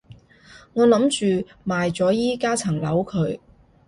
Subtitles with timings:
[0.73, 0.99] 我諗
[1.41, 3.39] 住賣咗依加層樓佢